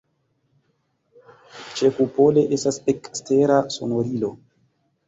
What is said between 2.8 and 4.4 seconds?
ekstera sonorilo.